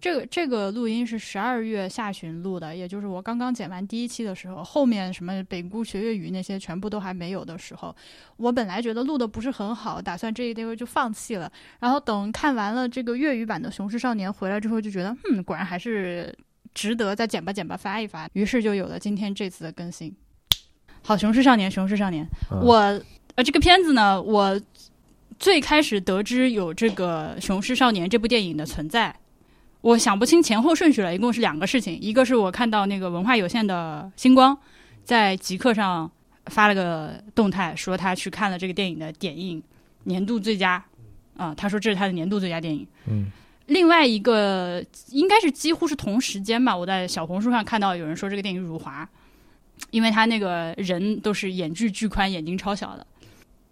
[0.00, 7.94] 这个这个录音是十二月下旬录的，也就是我刚刚剪完第一期的时候，后面什么北姑学粤语那些全部都还没有的时候，
[8.38, 11.52] 我本来觉得录的不是很好，打算这一个就放弃了。
[11.78, 16.34] 然后等看完了这个粤语版的《雄狮少年》回来之后，就觉得嗯，果然还是
[16.72, 20.14] 值得再剪吧剪吧发一发，于是就有了今天这次的更新。
[21.02, 22.74] 好，《雄狮少年》，《雄狮少年》，嗯我
[23.34, 24.58] 呃这个片子呢，我
[25.38, 29.14] 最开始得知有这个《雄狮少年》这部电影的存在。
[29.82, 34.56] 我想不清前后顺序了，一共是两个事情，一个是我看到那个文化有限的星光
[35.04, 36.10] 在极客上
[36.46, 39.62] 发了个动态，说他去看了这个电影的点映
[40.04, 40.84] 年度最佳，
[41.36, 42.86] 啊、他说这是他的年度最佳电影。
[43.06, 43.30] 嗯
[43.66, 49.08] 另外一个应该是几乎是同时间吧，我在小红书上看到有人说这个电影辱华，
[49.92, 53.06] 因为他那个人都是眼距巨宽、眼睛超小的，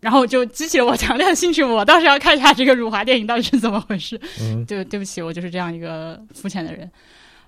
[0.00, 4.20] 然后就激起了我强烈的兴趣，我倒是要看一下这个辱华电影到底是怎么回事。
[4.40, 6.90] 嗯对，对不起，我就是这样一个肤浅的人。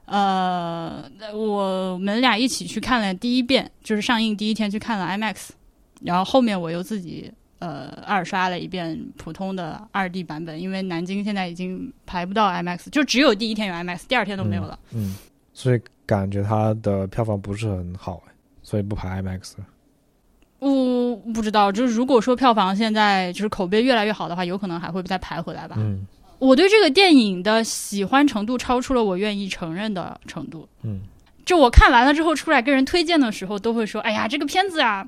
[0.07, 5.51] 呃，我们俩一起去看了第一遍，就是上映第一天去看了 IMAX，
[6.03, 14.77] 然后后面我又自己呃二刷了一遍普通的二 D 版本，因为南京现在已经排不到 IMAX，就只有第一天有 IMAX，第二天都没有了。
[14.93, 15.15] 嗯，
[15.53, 18.21] 所以感觉它的票房不是很好，
[18.65, 19.53] 所以不排 IMAX。
[21.27, 25.77] 我不知道，就是如果说票房现在就是口碑越来越好的话，有可能还会再排回来吧。
[25.79, 26.07] 嗯
[26.39, 30.67] 我对这个电影的喜欢程度超出了我愿意承认的程度。
[30.83, 31.01] 嗯
[31.45, 35.05] 就我看完了之后出来跟人推荐的时候，都会说：“哎呀，这个片子啊，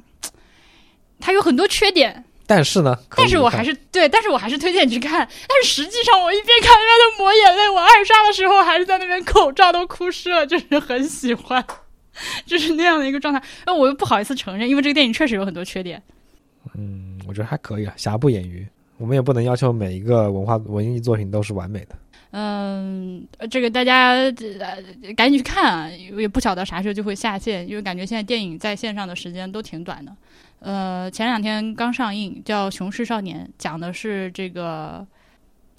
[1.20, 5.26] 它有很多缺点，但是呢，但是我还是对，但是我还是推荐你去看。
[5.48, 11.64] 但是实际上，我一边看一边在抹眼泪，我二刷的时候还是在那边口罩都哭湿了，就是很喜欢，
[12.46, 13.42] 就是那样的一个状态。
[13.66, 16.02] 那我又不好意思承认，因为这个电影确实有很多缺点。
[16.74, 18.66] 嗯，我觉得还可以啊，瑕不掩瑜。
[18.98, 21.96] 我们也不能要求每一个文化文艺作品都是完美的。
[22.30, 24.32] 嗯，呃这个大家、呃、
[25.16, 25.90] 赶紧去看啊！
[25.90, 30.16] 也不晓得啥时候就会下线，因为感觉现在电影在线上的时间都挺短的。
[30.60, 35.06] 呃，前两天刚上映，叫《雄狮少年》，讲的是这个，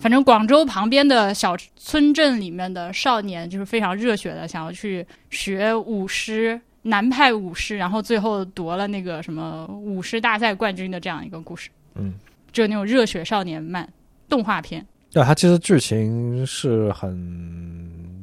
[0.03, 12.15] 反正广州旁边的小村镇里面的少年，就是非常热血的，想要去学舞狮，南派舞狮，然后最后夺了那个什么舞狮大赛冠军的这样一个故事，嗯，
[12.51, 13.87] 就那种热血少年漫
[14.27, 14.85] 动画片。
[15.09, 17.09] 对，它其实剧情是很，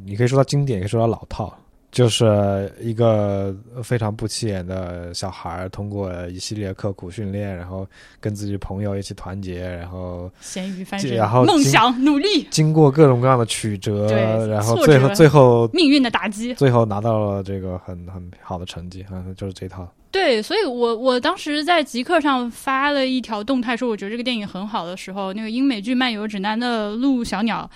[0.04, 1.56] 你可以说它经典，也可以说它老套，
[1.90, 7.86] 就是一个非常不起眼的小孩儿，通过一系列刻苦训练，然后
[8.20, 14.06] 跟自己朋友一起团结，然后咸鱼翻身，然后梦想努力，经过各种各样的曲折，
[14.46, 16.54] 然后最后最后命运的打击。
[16.54, 19.88] 最后拿到了这个很很好的成绩，嗯，就是这套。
[20.12, 27.68] 对，所以我我当时在极客上发了一条动态，说我觉得这个电影很好的时候，那个英美剧漫游指南的陆小鸟，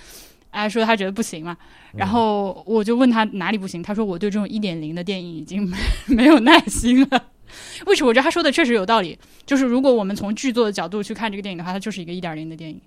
[0.54, 1.56] 哎，说他觉得不行嘛，
[1.92, 5.76] 然后我就问他哪里不行，他说我对这种一点零的电影已经没
[6.06, 7.24] 没有耐心了。
[7.86, 8.08] 为什么？
[8.08, 12.80] 我觉得他说的确实有道理，就是如果我们从剧作的角度去看这个电影的话，它就是一个一点零的电影，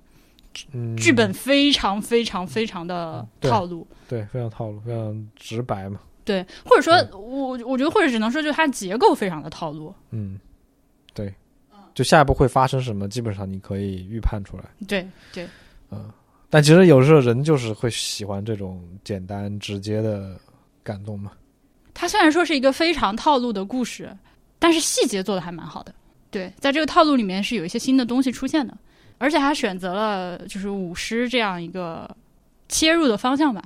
[0.71, 3.85] 嗯，剧本非常非常非常的套路。
[4.07, 5.99] 对，非常套路，非常直白嘛。
[6.25, 9.93] 对，或者说我我觉得或者只能说就是它结构非常的套路。
[10.11, 10.37] 嗯，
[11.13, 11.33] 对，
[11.93, 14.63] 就下一步会发生什么，基本上你可以预判出来。
[14.85, 15.47] 对对，
[15.91, 16.11] 嗯，
[16.49, 20.39] 但其实有时候人就是会喜欢这种简单直接的
[20.83, 21.31] 感动嘛。
[21.93, 24.15] 它虽然说是一个非常套路的故事，
[24.59, 25.93] 但是细节做的还蛮好的。
[26.29, 28.77] 对，在这个套路里面是有一些新的东西出现的，
[29.17, 32.09] 而且他选择了就是舞狮这样一个
[32.69, 33.63] 切入的方向吧。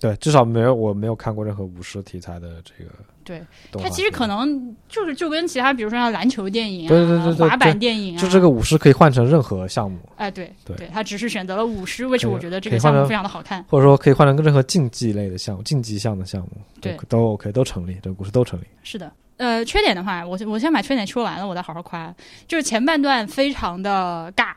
[0.00, 2.90] 对，至少没有我没有看过任何武士题材的这个
[3.22, 3.42] 对。
[3.72, 13.62] 它其实可能就是就跟其他，比如说像篮球电影啊、对对对对滑板电影啊，就这个武士可以换成任何项目，哎，对对他只是选择了舞狮，为什么我觉得这个项目非常的好看？
[13.68, 16.48] 或者说可以换成任何竞技类的项目、竞技项的项目，
[16.80, 18.64] 都对都 OK，都成立，这个故事都成立。
[18.82, 22.12] 是的，呃，缺点的话，我我先把缺点说完了，我再好好夸。
[22.48, 24.52] 就是前半段非常的尬，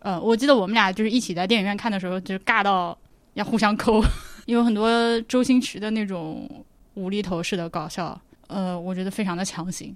[0.00, 2.98] 呃，我记得我们俩就是一起在电影院看的时候，就是尬到
[3.34, 4.02] 要互相抠，
[4.48, 6.48] 有很多周星驰的那种
[6.94, 9.94] 无厘头式的搞笑，呃，我觉得非常的强行。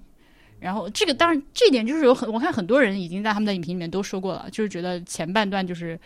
[0.61, 5.99] 然后这个当然这一点就是有很，我看很多人已经在他们的影评里面都说过了，就是觉得前半段就是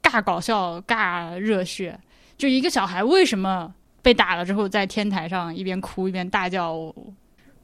[0.00, 1.98] 尬搞笑、尬热血，
[2.38, 6.94] 就一个小孩为什么被打了之后在天台上一边哭一边大叫我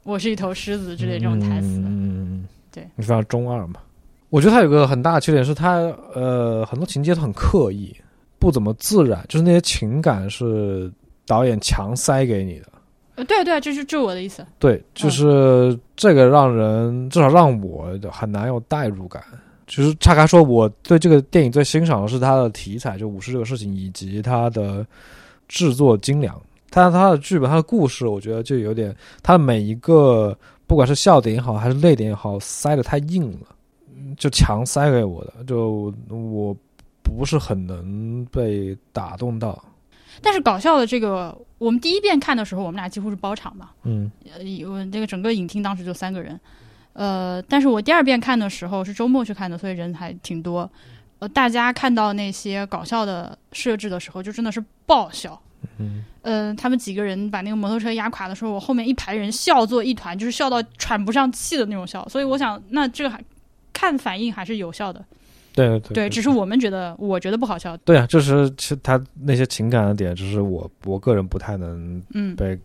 [0.03, 1.81] 我是一头狮子之类这种台词。
[1.85, 3.79] 嗯，对，你知道中二嘛。
[4.29, 5.75] 我觉得他有个很大的缺点是他
[6.13, 7.95] 呃很多情节都很刻意，
[8.39, 10.91] 不怎么自然，就是那些情感是
[11.25, 12.67] 导演强塞给你的。
[13.15, 14.45] 呃，对啊对啊，这是这是我的意思。
[14.59, 19.23] 对，就是这个让人至少让我很难有代入感。
[19.65, 24.85] 就是岔开说，我对这个电影最欣赏的是它的题材，就武士这个事情，以及它的
[25.49, 30.33] 制作精良，但是它的剧本、它的故事，我觉得就有点，它每一个
[30.67, 33.47] 不管是笑点也好，还是泪点也好，塞的太硬了，
[34.15, 36.55] 就强塞给我的，就我
[37.07, 39.63] 不是很能被打动到。
[40.21, 46.39] 但是搞笑的这个，我们第一遍看的时候，我们俩几乎是包场嘛，嗯呃，我那个整个影厅当时就三个人，
[46.93, 50.69] 呃，但是我第二遍看的时候是周末去看的，所以人还挺多。
[51.19, 55.39] 呃，大家看到那些搞笑的设置的时候，就真的是爆笑。
[55.77, 62.07] 嗯，呃，他们几个人把那个摩托车压垮的时候，我后面一排人笑作一团，就是笑到喘不上气的那种笑。
[62.09, 63.23] 所以我想，那这个还
[63.71, 65.03] 看反应还是有效的。
[65.65, 67.75] 对对对，只是我们觉得，我觉得不好笑。
[67.77, 72.57] 对啊，就是其实他那些情感的点，就是我我个人不太能嗯被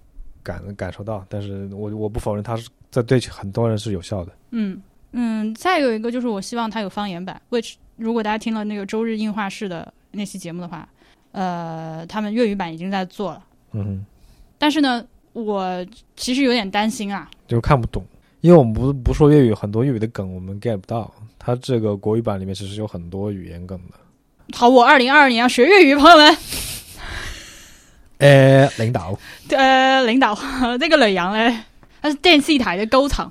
[0.42, 4.32] 感感受到，但是我我不否认他是在对很多人是有效的。
[4.50, 4.80] 嗯
[5.12, 10.88] 嗯，再有一个就是我希望它有方言版，which 如果大家听了那个周日映画室的那期节目的话，
[11.32, 14.04] 呃，他们粤语版已经在做了，嗯哼，
[14.58, 15.86] 但是呢，我
[16.16, 17.30] 其实有点担心啊。
[17.46, 18.04] 就看不懂，
[18.42, 21.10] 因为我们不不说粤语，很多粤语的梗我们 get 不到。
[21.38, 23.94] 它这个国语版里面其实有很多语言梗的。
[24.56, 26.36] 好，我二零二二年要学粤语，朋友们。
[28.18, 29.18] 诶，領導，
[29.50, 30.34] 呃，領導，
[30.76, 31.64] 呢個雷洋呢，
[32.00, 33.30] 他是電視台的高層，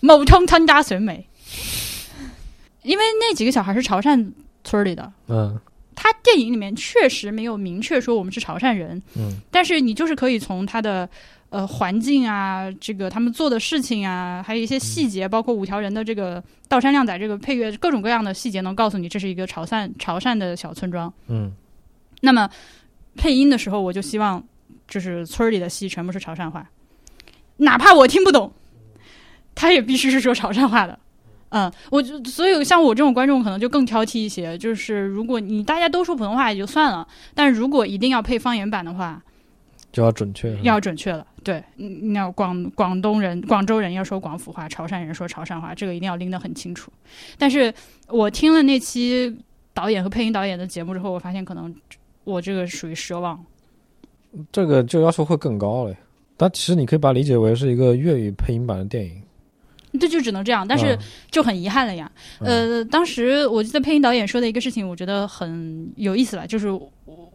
[0.00, 1.26] 冒充參加選美。
[2.82, 5.58] 因為那幾個小孩是潮汕村里的，嗯
[5.96, 11.08] 他電影裡面確實沒有明確說我們是潮汕人，嗯但是你就是可以從他的
[11.54, 21.12] 呃环境啊，这个他们做的事情啊，还有一些细节，包括五条人的这个道山靓仔这个配乐，各种各样的细节，能告诉你这是一个潮汕潮汕的小村庄。
[21.28, 21.52] 嗯
[22.22, 22.50] 那么
[23.14, 24.42] 配音的时候，我就希望
[24.88, 26.68] 就是村里的戏全部是潮汕话，
[27.58, 28.52] 哪怕我听不懂，
[29.54, 30.98] 他也必须是说潮汕话的。
[31.50, 39.22] 嗯，我就所以像我这种观众可能就更挑剔一些，就是如果你大家都说普通话也就算了，但如果一定要配方言版的话，
[39.92, 40.58] 就要准确。
[40.62, 41.24] 要准确了。
[41.44, 46.90] 對，你你要廣廣東人、广州人要说广府话，潮汕人说潮汕话，这个一定要拎得很清楚。
[47.38, 47.72] 但是
[48.08, 49.36] 我听了那期
[49.72, 51.72] 导演和配音导演的节目之后，我发现可能
[52.24, 53.38] 我这个属于奢望。
[54.50, 55.94] 这个就要求会更高了。
[56.36, 59.22] 但其实你可以把它理解为是一个粤语配音版的电影。
[60.00, 60.98] 这就只能这样，但是
[61.30, 62.10] 就很遗憾了呀。
[62.40, 66.90] 嗯呃，当时我记得配音导演说的一个事情，我觉得很有意思吧，就是我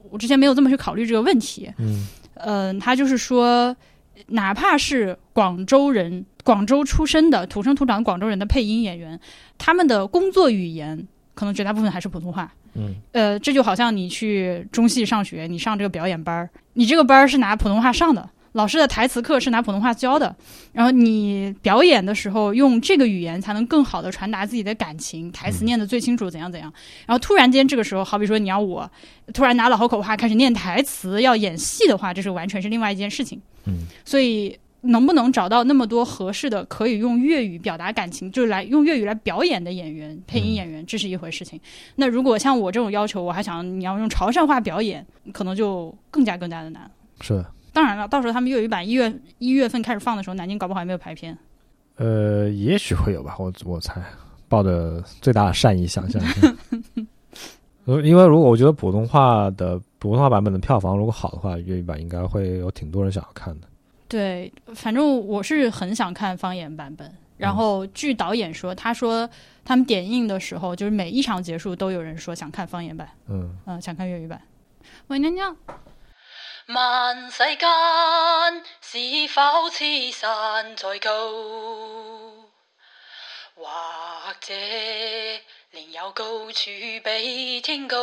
[0.10, 1.72] 我之前没有这么去考虑这个问题。
[1.78, 2.06] 嗯
[2.42, 3.76] 嗯、他就是說，
[4.28, 9.20] 哪怕是广州人、广州出身的土生土長的廣州人的配音演员，
[9.58, 12.52] 他们的工作语言可能绝大部分还是普通话。
[12.76, 20.36] 嗯呃，这就好像你去中戏上学，你上这个表演班儿，你这个班儿是拿普通话上的，老师的台词课是拿普通话教的，
[20.74, 26.72] 然后你表演的时候用这个语言才能更好的传达自己的感情，台词念得最清楚，怎样怎样。
[27.06, 28.90] 然后突然间这个时候，好比说你要我
[29.34, 33.40] 突然拿老口话开始念台词，要演戏的话，这是完全是另外一件事情。
[33.66, 41.60] 嗯所以能不能找到那么多合适的可以用粤语表达感情，就是来用粤语来表演的演员、配音演员，这是一回事情。
[41.98, 46.90] 那如果像我这种要求，我还想你要用潮汕话表演，可能就更加更加的难。
[47.20, 47.46] 是
[47.80, 47.84] 的。
[47.84, 51.38] 當然了，到时候他们粤语版一月一月份开始放的时候，南京搞不好也没有排片。
[51.96, 54.02] 呃，也许会有吧，我我猜，
[54.48, 56.56] 抱着最大的善意想象一下。
[57.86, 63.68] 呃 因为如果我觉得普通话的普通话版本的票房如果好的话，粤语版应该会有挺多人想要看的。
[64.08, 67.12] 对，反正我是很想看方言版本。
[67.38, 69.28] 然后据导演说，他说
[69.64, 74.42] 他们点映的时候，就是每一场结束都有人说想看方言版，嗯，嗯、想看粤语版。
[75.08, 75.56] 喂，娘娘。
[76.72, 81.10] 萬世間是否痴散在高？
[83.56, 83.66] 或
[84.40, 84.54] 者
[85.72, 86.70] 另有高處
[87.04, 87.98] 比天高？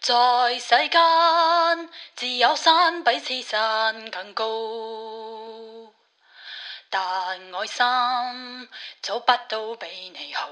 [0.00, 4.46] 在世間，自有山比此山更高，
[6.88, 7.00] 但
[7.54, 8.68] 愛心
[9.02, 10.48] 早不到比你好。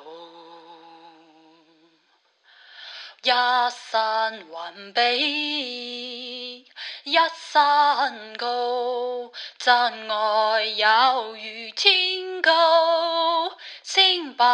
[3.21, 6.65] 一山还比
[7.03, 7.13] 一
[7.53, 9.75] 山高，真
[10.09, 11.37] 愛有如
[11.75, 13.51] 天高，
[13.83, 14.45] 千百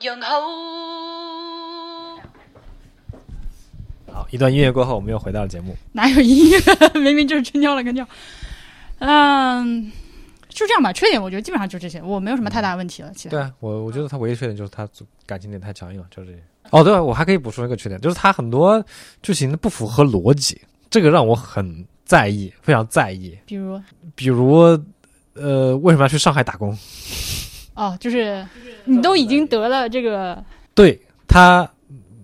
[0.00, 0.40] 樣好。
[4.10, 5.76] 好，一段音乐过后，我们又回到了节目。
[5.92, 6.58] 哪有音乐？
[6.98, 8.08] 明明就是吹尿了個尿。
[9.00, 9.92] 嗯，
[10.48, 10.90] 就这样吧。
[10.90, 13.12] 缺点我觉得基本上就这些，我没有什么太大问题了。
[13.14, 14.88] 其他對啊，我我觉得他唯一缺点就是他
[15.26, 16.42] 感情點太强硬了，就是這些。
[16.70, 18.84] 哦，对，我还可以补充一个缺点，就是他很多
[19.22, 23.36] 剧情不符合逻辑，这个让我很在意，非常在意。
[23.46, 23.80] 比如
[24.14, 24.78] 比如，
[25.34, 26.76] 呃，为什么要去上海打工？
[27.74, 28.46] 哦，就是
[28.84, 30.42] 你都已经得了这个，
[30.74, 31.68] 对他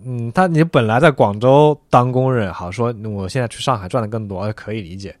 [0.05, 5.15] 嗯，他你本来在广州当工人，好说我现在去上海赚的更多，可以理解。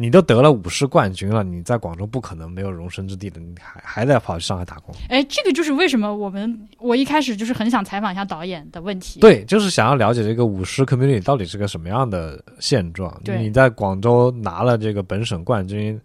[0.00, 4.94] 你都得了舞狮冠军了，你在广州不可能没有容身之地的，你还还得跑去上海打工。
[5.10, 9.20] 哎，这个就是为什么我们我一开始就是很想采访一下导演的问题。
[9.20, 13.14] 对，就是想要了解这个舞狮 community 到底是个什么样的现状。
[13.38, 16.00] 你在广州拿了这个本省冠军，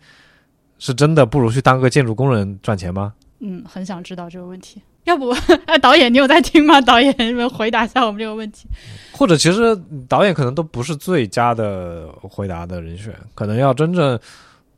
[0.77, 3.13] 是真的不如去当个建筑工人赚钱吗？
[3.39, 4.81] 嗯，很想知道这个问题。
[5.05, 5.29] 要不，
[5.65, 6.79] 哎，导演，你有在听吗？
[6.81, 8.67] 导演，你们回答一下我们这个问题。
[9.11, 14.19] 或者其实导演可能都不是最佳的回答的人选，可能要真正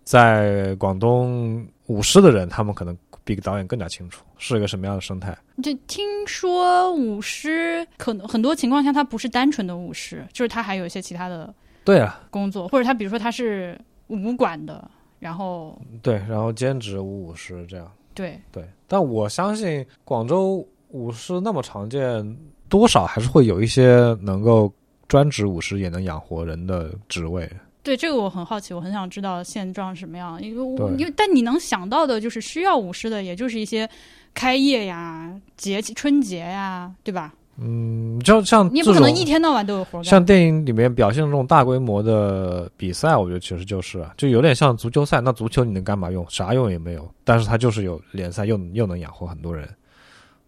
[0.03, 5.36] 在广东舞狮的人，他们可能比导演更加清楚是一个什么样的生态。
[5.63, 11.53] 就听说舞狮可能很多情况下他不是单纯的舞狮，就是他还有一些其他的
[11.84, 17.91] 对啊，工作，或者他比如说他是武馆的，然后对，然后兼职舞舞狮这样。
[18.13, 22.38] 对对，但我相信广州舞狮那么常见，
[22.70, 24.72] 多少还是会有一些能够
[25.08, 27.50] 专职舞狮也能养活人的职位。
[27.84, 33.89] 对这个我很好奇，我很想知道现状是什么样，因为我因为但你能想到的就是需要舞狮的，也就是一些
[34.34, 37.34] 开业呀、节气春节呀，对吧？
[37.59, 40.03] 嗯，就像你也不可能一天到晚都有活干。
[40.03, 45.19] 像电影里面表现的这种大规模的比赛，我觉得其实就是啊，就有点像足球赛。
[45.19, 46.23] 那足球你能干嘛用？
[46.29, 47.09] 啥用也没有。
[47.23, 49.67] 但是它就是有联赛，又又能养活很多人，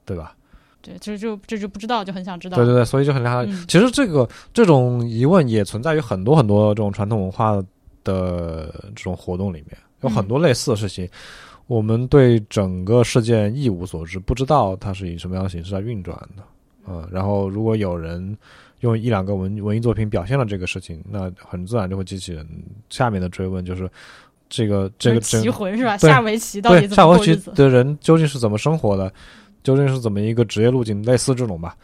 [0.05, 0.35] 对吧？
[0.81, 2.55] 对，这就这就不知道，就很想知道。
[2.55, 3.43] 对对对，所以就很厉害。
[3.43, 7.59] 嗯其实这个这种疑问也存在于很多很多这种传统文化
[8.03, 11.09] 的这种活动里面，有很多类似的事情。
[11.65, 16.43] 我们对整个事件一无所知，不知道它是以什么样的形式在运转的。
[16.87, 18.37] 嗯，然后如果有人
[18.79, 22.47] 用一两个文文艺作品表现了这个事情，那很自然就会激起人
[22.89, 23.89] 下面的追问，就是
[24.49, 25.97] 这个这个棋魂是吧？
[25.97, 27.35] 对下围棋到底对怎下围棋？
[27.53, 29.11] 的人究竟是怎么生活的，
[29.63, 31.75] 究竟是怎么一个职业路径，类似这种吧。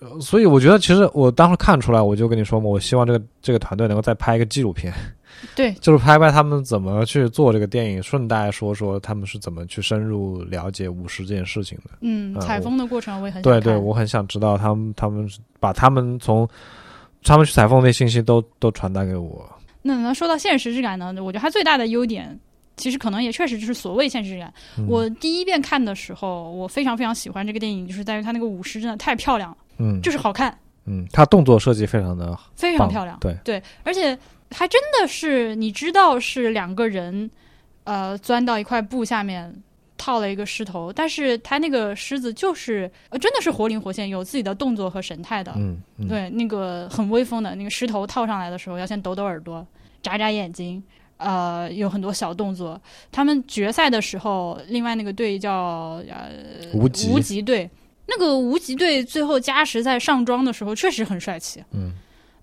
[0.00, 4.92] 呃所以我觉得，其实我当时看出来，我就跟你说嘛，我希望这个这个团队能够再拍一个纪录片，
[5.54, 11.90] 对，就是拍拍他们怎么去做这个电影，顺带说说他们是怎么去深入了解舞狮这件事情的。
[12.00, 15.28] 嗯，采风的过程我也很想对对，我很想知道他们他们
[15.60, 16.48] 把他们从
[17.22, 19.48] 他们去采风那信息都都传达给我。
[19.82, 22.38] 那那说到现实质感呢，我觉得它最大的优点，
[22.76, 24.52] 其实可能也确实就是所谓现实质感。
[24.76, 33.16] 嗯我第一遍看的时候，我非常非常喜欢这个电影，就是在于它那个舞狮真的太漂亮了，嗯，就是好看，嗯，它动作设计非常的棒非常漂亮。
[33.20, 34.18] 对，对，而且
[34.50, 37.30] 还真的是你知道是两个人，
[37.84, 39.62] 呃，钻到一块布下面。
[40.00, 45.52] 套了一个狮头，但是他那个狮子就是，呃，真的是活灵活现，有自己的动作和神态的。
[45.56, 49.66] 嗯嗯，对，那个很威风的那个狮头套上来的时候，要先抖抖耳朵，
[50.00, 50.80] 眨眨眼睛，
[51.16, 52.80] 呃，有很多小动作。
[53.10, 56.30] 他们决赛的时候，另外那个队叫呃
[56.72, 57.68] 无极无极队，
[58.06, 61.60] 那个无极队最后加时在上妆的时候确实很帅气。
[61.72, 61.92] 嗯。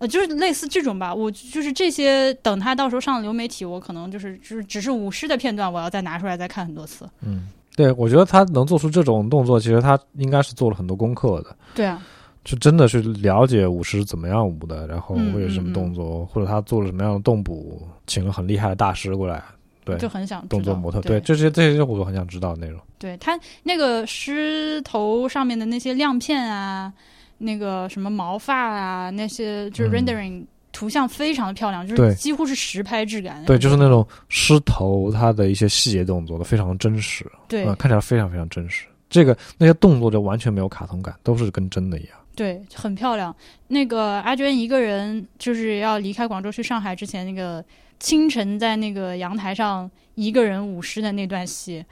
[0.05, 7.09] 呃，就是类似这种吧，我就是这些，等他到时候上流媒体，我可能就是就是只是舞狮的片段，我要再拿出来再看很多次。
[7.21, 12.01] 嗯，对，我觉得他能做出这种动作，其实他应该是做了很多功课的，对啊，
[12.43, 19.43] 就真的是了解舞狮怎么样舞的，然后嗯会有什么动作，或者他做了什么样的动捕，请了很厉害的大师过来，
[19.83, 22.79] 对，就很想动作模特，对这些这些我都很想知道的内容。
[22.97, 26.91] 对他那个狮头上面的那些亮片啊，
[27.37, 33.43] 那个什么毛发啊，那些就是嗯 rendering、图像非常的漂亮，就是几乎是实拍质感。
[33.45, 38.85] 对，就是那种狮头，它的一些细节动作都非常真实，对、嗯，看起来非常非常真实。
[39.09, 42.17] 这个那些动作就完全没有卡通感，都是跟真的一样。
[42.35, 43.33] 对，很漂亮。
[43.67, 47.63] 那个阿娟一个人就是要离开广州去上海之前，那个
[47.99, 51.85] 清晨在那个阳台上一个人舞狮的那段戏。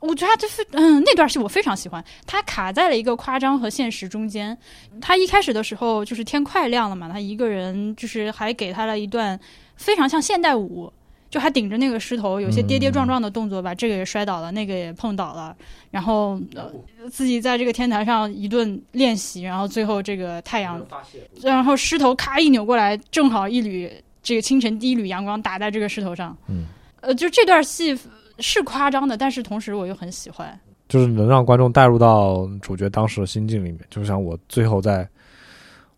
[0.00, 2.02] 我觉得他就是，嗯，那段戏我非常喜欢。
[2.26, 4.56] 他卡在了一个夸张和现实中间。
[5.00, 9.38] 他一开始的时候就是天快亮了嘛，他一个人就是还给他了一段
[9.76, 10.92] 非常像现代舞，
[11.28, 15.56] 就还顶着那个狮头，有些跌跌撞撞的动作，把这个也摔倒了，那个也碰倒了，
[15.90, 16.72] 然后、呃、
[17.10, 20.80] 自己在这个天台上一顿练习，然后最后这个太阳，
[21.42, 23.90] 然后狮头咔一扭过来，正好一缕
[24.22, 26.66] 这个清晨第一缕阳光打在这个石头上，嗯，
[27.00, 27.98] 呃，就这段戏
[28.38, 30.58] 是夸张的，但是同时我又很喜欢。
[30.88, 35.06] 就是能让观众带入到主角当时的心境里面，就像我最后再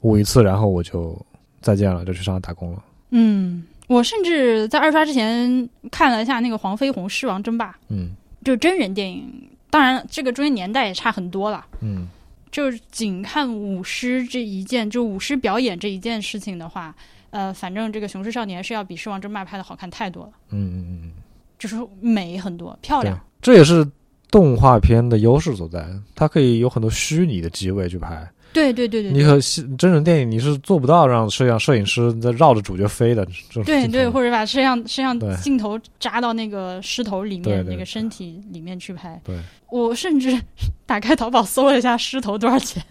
[0.01, 1.17] 舞一次，然后我就
[1.61, 2.85] 再见了，就去上海打工了。
[3.11, 8.11] 嗯，我甚至在二刷之前看了一下那个黄飞鸿《狮王争霸》，嗯
[8.43, 9.49] 就是真人电影。
[9.71, 11.65] 当然，这个中间年代也差很多了。
[11.81, 12.09] 嗯
[12.51, 16.93] 就是仅看舞狮这一件，就舞狮表演这一件事情的话，
[17.31, 21.13] 呃，反正这个《雄狮少年》是要比《狮王争霸》拍的好看太多了，嗯嗯嗯，
[21.61, 23.87] 就是美很多，漂亮。，这也是
[24.31, 25.87] 动画片的优势所在，
[26.17, 33.27] 它可以有很多虚拟的机位去拍，对对对对，你可戏真人电影你是做不到让摄像摄影师在绕着主角飞的，
[33.65, 39.21] 对对，或者把摄像摄像镜头扎到那个狮头里面那个身体里面去拍。
[39.25, 39.37] 对，
[39.71, 40.37] 我甚至
[40.87, 42.83] 打开淘宝搜了一下狮头多少钱，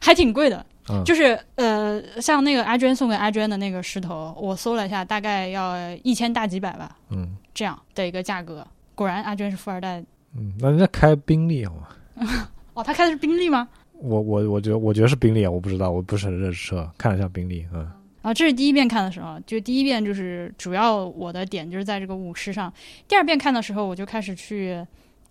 [0.00, 0.64] 还挺贵的。
[0.92, 8.66] 嗯就是呃，像那个阿娟送给阿娟的那个石头，我搜了一下，大概要一千大几百吧，嗯这样的一个价格。
[8.94, 10.02] 果然阿娟是富二代。
[10.36, 12.48] 嗯，那人家开宾利好吗？
[12.74, 13.68] 哦，他开的是宾利吗？
[13.98, 17.90] 我我我觉得我觉得是宾利啊，我不知道，我不是很认识车，看着像宾利，嗯
[18.22, 22.72] 啊，这是第一遍看的时候，就第一遍就是主要我的点就是在这个舞狮上。
[23.06, 24.84] 第二遍看的时候，我就开始去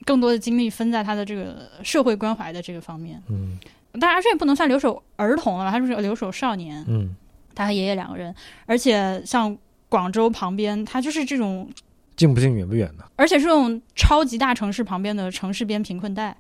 [0.06, 3.22] 更多的精力分在他的这个社会关怀的这个方面。
[3.30, 3.58] 嗯
[4.00, 7.16] 当然，这也不能算留守儿童了吧，他就是留守少年，嗯，
[7.54, 8.34] 他和爷爷两个人，
[8.66, 9.58] 而且像
[9.90, 11.70] 广州旁边，他就是这种，
[12.16, 13.04] 近不近远不远的。
[13.18, 16.36] 而且是这种超级大城市旁边的城市边贫困带。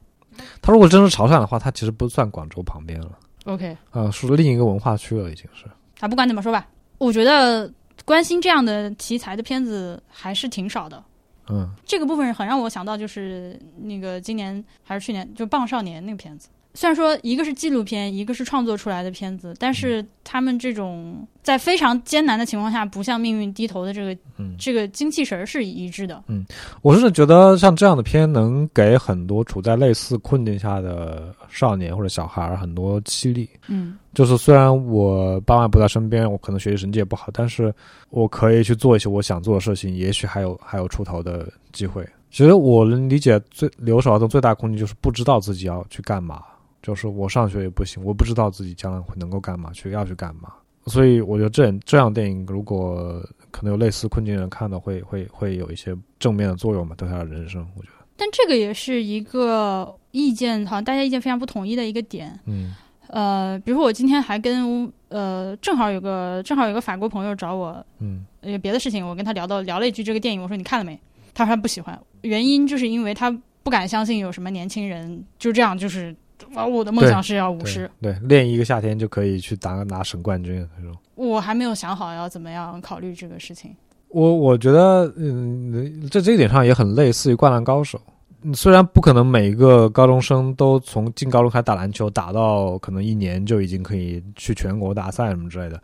[0.61, 3.11] 他如果真是潮汕的话，他其实不算广州旁边了
[3.43, 5.65] ，OK，啊、是另一个文化区了，已经是。
[5.99, 6.65] 啊，不管怎么说吧，
[6.97, 7.69] 我觉得
[8.05, 11.03] 关心这样的题材的片子还是挺少的。
[11.49, 16.47] 嗯这个部分很让我想到，就是那个今年还是去年就《棒少年》那个片子。
[16.73, 26.23] 虽然说一个是纪录片，一个是创作出来的片子，但是他们这种在非常艰难的情况下不向命运低头的这个嗯，这个精气神儿是一致的。
[26.27, 26.45] 嗯
[26.81, 33.49] 我是觉得像这样的片能给很多处在类似困境下的少年或者小孩儿很多激励。
[33.67, 37.73] 嗯就是虽然我爸妈不在身边，我可能学习成绩也不好，但是
[38.09, 42.07] 我可以去做一些我想做的事情，也许还有还有出头的机会。
[42.29, 46.41] 其实我能理解最留守儿童最大困境就是不知道自己要去干嘛，
[46.81, 50.51] 就是我上学也不行，我不知道自己将来会能够干嘛，去要去干嘛。
[50.87, 62.39] 所以我觉得这这样电影如果可能有类似困境的人看的会会会有一些正面的作用嘛，对他的人生，我觉得，但这个也是一个意见，好像大家意见非常不统一的一个点。
[62.45, 62.73] 嗯
[63.09, 70.97] 呃，比如说我今天还跟呃，正好有个正好有个法国朋友找我，嗯有，别的事情，我跟他聊到聊了一句这个电影，我说你看了没？
[71.33, 73.29] 他说他不喜欢，原因就是因为他
[73.63, 76.15] 不敢相信有什么年轻人就这样，就是
[76.53, 80.95] 啊，我的梦想是要舞狮对，练一个夏天就可以去拿拿省冠军那种。
[81.15, 83.75] 我还没有想好要怎么样考虑这个事情。
[84.09, 87.97] 我我觉得，嗯，在这一点上也很类似于《灌篮高手》。
[88.01, 88.07] 嗯
[88.55, 95.79] 虽然不可能每一个高中生都从进高中开始打篮球，打到可能一年就已经可以去全国大赛什么之类的，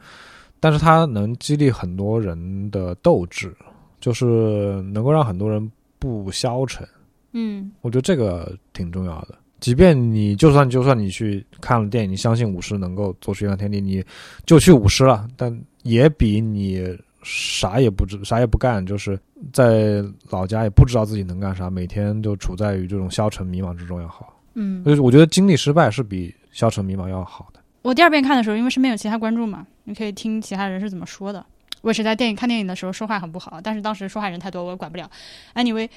[0.60, 3.56] 但是它能激励很多人的斗志，
[4.02, 6.84] 就是能够让很多人不消沉。
[7.34, 9.36] 嗯我觉得这个挺重要的。
[9.60, 14.04] 即便你就算就算你去看了电影，你相信舞狮能够做出一番天地，你
[14.46, 19.20] 就去舞狮了，但也比你啥也不知啥也不干，就是
[19.52, 24.34] 在老家也不知道自己能干啥，每天就处在于这种消沉迷茫之中要好。
[24.54, 27.60] 嗯，就是我觉得经历失败是比消沉迷茫要好的。
[27.82, 31.46] 我第二遍看的时候，因为身边有其他观众嘛，你可以听其他人是怎么说的。
[31.82, 35.10] 我也是在电影看电影的时候说话很不好，但是当时说话人太多，我也管不了。
[35.54, 35.88] Anyway，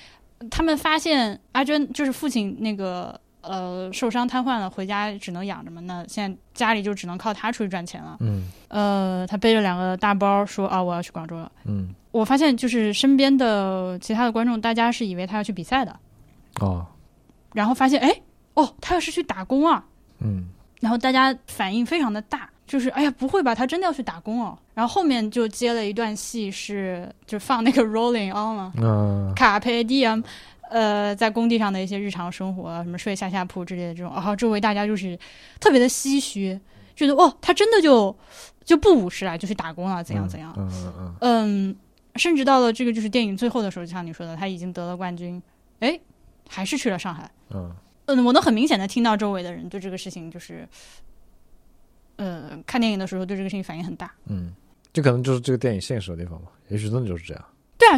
[0.51, 8.17] 他们发现阿娟就是父亲那个呃受伤瘫痪了，回家只能养着嘛，那现在家里就只能靠他出去赚钱了。
[8.21, 11.51] 嗯呃，他背着两个大包说啊我要去广州了。
[11.65, 15.97] 嗯我发现就是身边的其他的观众，大家是以为他要去比赛的，
[16.61, 16.85] 哦
[17.53, 18.13] 然后发现哎
[18.55, 19.85] 哦他要是去打工啊，
[20.19, 20.49] 嗯
[20.81, 24.59] 然后大家反应非常的大，就是哎呀，不会吧，他真的要去打工哦。
[24.75, 30.21] 然后后面就接了一段戏是，就放那个 Rolling On 嘛，嗯卡佩蒂亚，
[30.71, 35.19] 呃，在工地上的一些日常生活，什么睡下下铺之类的这种，然后周围大家就是
[35.59, 36.59] 特别的唏嘘，
[36.95, 38.17] 觉得哦，他真的就
[38.65, 40.55] 就不五十了，就去打工了，怎样怎样。
[40.57, 41.77] 嗯嗯嗯嗯，
[42.15, 45.43] 甚至到了这个就是电影最后的时候，就像你说的，他已经得了冠军，
[45.81, 45.99] 哎，
[46.49, 47.29] 还是去了上海。
[47.53, 47.75] 嗯
[48.07, 50.69] 嗯，我能很明显的听到周围的人对这个事情就是，
[52.17, 54.13] 呃，看电影的时候对这个事情反应很大。
[54.27, 54.53] 嗯，
[54.93, 57.45] 这可能就是这个电影现实的地方吧，也许真的就是这样。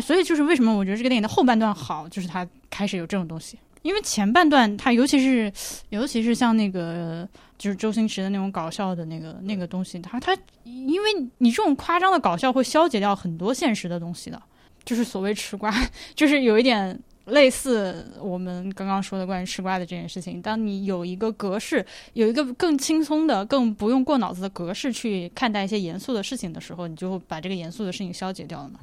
[0.01, 3.59] 所以就是为什么我觉得这个电影的后半段好，就是它开始有这种东西。
[3.83, 5.53] 因为前半段它尤其是
[5.89, 7.29] 尤其是像那个
[7.59, 14.41] 就是周星驰的那种搞笑的那个那个东西，它它因为你这种夸张的搞笑会消解掉很多现实的东西的，
[14.85, 15.75] 就是所谓吃瓜，
[16.15, 20.41] 就是有一点类似我们刚刚说的关于吃瓜的这件事情。
[20.41, 28.79] 当你有一个格式，有一个更轻松的、更不用过脑子的格式去看待一些严肃的事情的时候，你就把这个严肃的事情消解掉了嘛。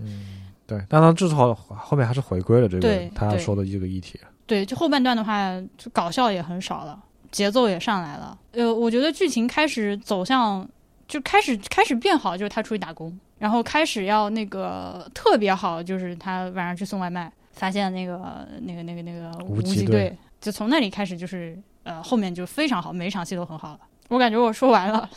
[0.70, 4.20] 对，但他至少后面还是回归了这个对对他说的这个议题。
[4.46, 8.38] 对，就后半段的话，就搞笑也很少了，节奏也上来了。
[8.52, 10.68] 呃，我觉得剧情开始走向，
[11.08, 23.80] 就开始开始变好，就是他出去打工，然后开始要那个特别好，就是他晚上去送外卖，发现那个那个那个那个无无极极队就从那里开始就是呃后面就非常好，每一场戏都很好了。
[24.10, 25.10] 我感觉我说完了，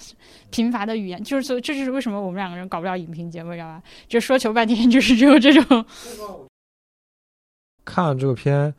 [0.51, 3.83] 贫乏的语言，就是所以这就是为什么我们两个人搞不了影评节目，知道吧？
[4.07, 5.85] 就说求半天，就是只有这种。
[7.85, 8.73] 看了这个片，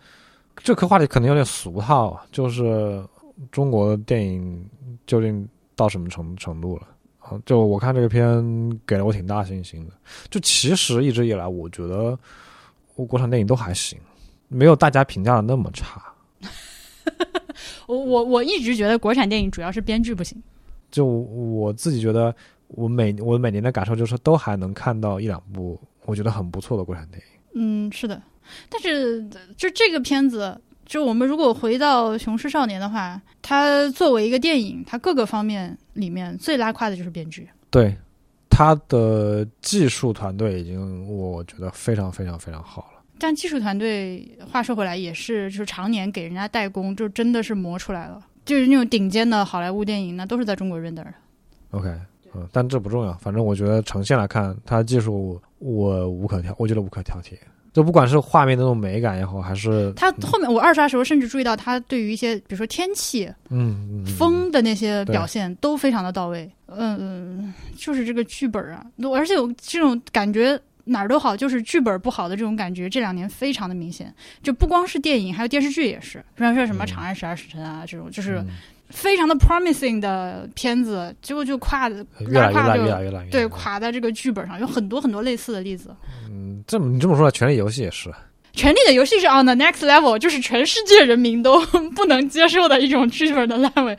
[0.55, 3.03] 这个话题可能有点俗套啊，就是
[3.51, 4.69] 中国的电影
[5.05, 5.45] 究竟
[5.75, 6.87] 到什么程程度了？
[7.19, 9.93] 啊，就我看这个片给了我挺大信心的。
[10.29, 12.17] 就其实一直以来，我觉得
[12.95, 13.99] 我国产电影都还行，
[14.47, 16.01] 没有大家评价的那么差。
[17.87, 20.41] 我我我一直觉得国产电影主要是编剧不行。
[20.91, 22.33] 就我自己觉得，
[22.67, 27.25] 我每我每年的感受就是，都还能看到一两部我觉得很不错的国产电影。
[27.55, 28.21] 嗯，是的，
[28.69, 37.47] 但是就这个片子，就我们如果回到《雄狮少年》的话，它作为一个电影，它各个方面里面最拉胯的就是编剧。
[37.71, 37.95] 对，
[38.49, 42.92] 他的技术团队已经我觉得非常非常非常好了。
[43.23, 48.19] 但技术团队话说回来，也是就是常年给人家代工，就真的是磨出来了。
[48.43, 51.13] 就是那种顶尖的好莱坞电影，那都是在中国 render 的。
[51.71, 51.87] OK，
[52.35, 57.37] 嗯，但这不重要，反正我觉得呈现来看，它技术我无可挑，我觉得无可挑剔。
[57.71, 66.51] 就不管是画面的那种美感也好，还是它后面我二刷的时候，甚至注意到它对于一些比如说天气、嗯嗯风的那些表现都非常的到位。
[66.67, 74.13] 嗯嗯，就是这个剧本啊，而且有这种感觉哪儿都好，就是剧本不好的这种感觉，这两年非常的明显。
[74.41, 78.47] 就不光是电影，还有电视剧也是，比方说什么《嗯长安十二时辰》啊，这种就是嗯
[78.89, 85.95] 非常的 promising 的片子，结果就垮的越来越烂，越来越烂，对垮在这个剧本上，有很多很多类似的例子。
[86.29, 88.09] 嗯，这么你这么说，《权力游戏》也是，
[88.51, 91.59] 《权力的游戏》是 on the next level，就是全世界人民都
[91.95, 93.97] 不能接受的一种剧本的烂尾。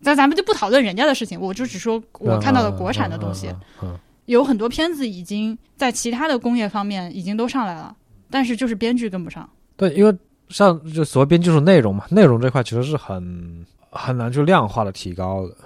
[0.00, 7.96] 咱咱们就不讨论人家的事情，我就只说我看到的国产的东西，嗯，嗯嗯有很多片子已经在其他的工业方面已经都上来了，
[8.30, 9.48] 但是就是编剧跟不上。
[9.76, 10.16] 对，因为
[10.48, 15.56] 像就所谓编剧是内容嘛，内容这块其实是很很难去量化的提高的。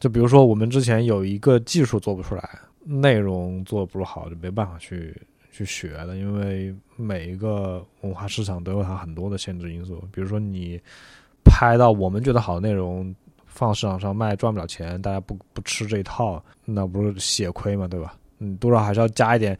[0.00, 2.50] 就比如说我们之前有一个技术做不出来，
[2.84, 5.16] 内容做不好，就没办法去
[5.52, 10.02] 去学的，因为每一个文化市场都有它很多的限制因素。
[10.12, 10.80] 比如说你
[11.44, 13.14] 拍到我们觉得好的内容，
[13.52, 18.14] 放市场上卖赚不了钱，大家不不吃这一套，那不是血亏嘛，对吧？
[18.38, 19.56] 嗯，多少还是要加一点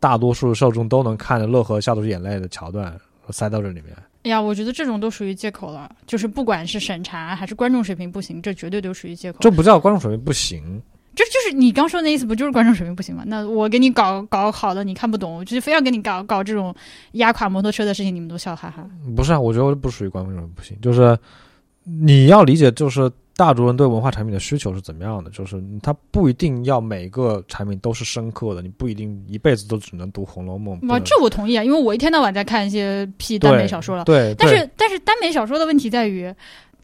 [0.00, 2.92] 大多数受众都能看着乐呵笑出眼泪的桥段
[3.30, 3.96] 塞到这里面。
[4.24, 9.38] 哎呀，我觉得这种都属于借口了，就是不管是审查还是观众水平不行，这绝对都属于借口。
[9.40, 10.82] 这不叫观众水平不行，
[11.14, 13.22] 这就是你刚说的那意思，不就是观众水平不行吗？
[13.26, 16.74] 那我给你搞搞好的，你看不懂，就是非要给你搞搞这种
[17.12, 18.84] 压垮摩托车的事情，你们都笑哈哈。
[19.14, 19.38] 不是啊？
[19.38, 21.16] 我觉得不属于观众水平不行，就是
[21.84, 34.04] 你要理解，就是大众人对文化产品的需求是怎么样的，就是他不一定要每个产品都是深刻的，你不一定一辈子都只能读《红楼梦》不哇，这我同意啊，因为我一天到晚在看一些屁耽美小说了。
[34.04, 36.34] 对，但是但是耽美小说的问题在于，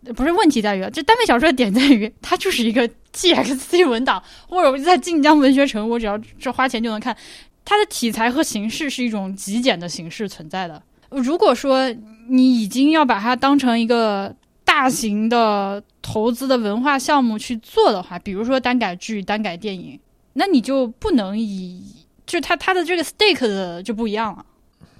[0.04, 7.16] 呃不是问题在于，这耽美小说的点在于，它就是一个 TXT 文档，或者我在晋江文学城，我只要这花钱就能看。
[7.64, 10.82] 它的题材和形式是一种极简的形式存在的。
[11.10, 11.88] 如果说
[12.28, 14.34] 你已经要把它当成一个
[14.82, 19.96] 大型的投资的文化项目去做的话，比如说单改剧、单改电影，
[20.32, 21.80] 那你就不能以
[22.26, 24.44] 就它它的这个 stake 的就不一样了。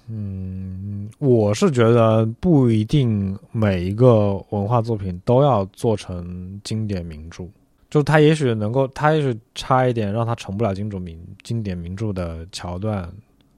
[0.09, 7.43] 嗯，我是觉得不一定每一个文化作品都要做成经典名著，
[7.91, 13.13] 就是它也许能够，它也许差一点让它成不了经典名经典名著的桥段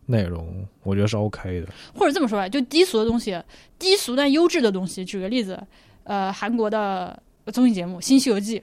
[0.06, 1.66] 内容，我觉得是 OK 的。
[1.94, 3.38] 或者这么说吧，就低俗的东西，
[3.78, 5.04] 低俗但优质的东西。
[5.04, 5.62] 举个例子，
[6.04, 8.60] 呃，韩国的综艺节目《新西游记》，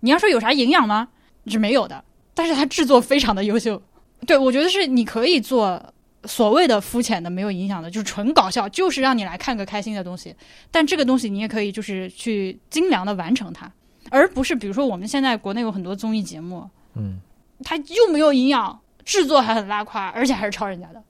[0.00, 1.08] 你要说有啥营养吗？
[1.46, 2.02] 是没有的，
[2.32, 3.80] 但是它制作非常的优秀。
[4.26, 5.78] 对我觉得是你可以做
[6.24, 10.34] 所谓的肤浅的、没有影响的，就是纯搞笑，就是让你来看个开心的东西。
[10.70, 13.70] 但这个东西你也可以就是去精良的完成它，
[14.08, 17.18] 而不是比如说我们现在国内有很多综艺节目，嗯，
[17.62, 21.02] 它又没有营养，制作还很拉胯，而且还是抄人家的。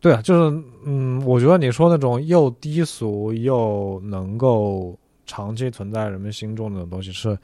[0.00, 4.98] 对啊，就是嗯，我觉得你说那种又低俗又能够
[5.32, 7.38] 长期存在人们心中的东西是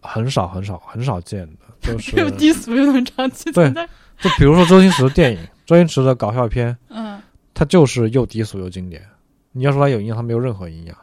[0.00, 3.84] 很少很少很少见的，就是 又低俗又能长期存在。
[4.20, 7.20] 就比如说周星驰的电影，周星驰的搞笑片，嗯，
[7.54, 9.02] 它就是又低俗又经典。
[9.50, 10.96] 你要说它有营养，它没有任何营养。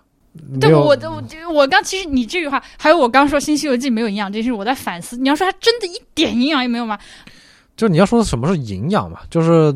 [0.49, 5.17] 没对，有我我我刚其实你这句话，还有我刚说《新西游记》没有营养这件事，我在反思。
[5.17, 6.97] 你要说它真的一点营养也没有吗？
[7.75, 9.73] 就你要说什么是营养嘛，就是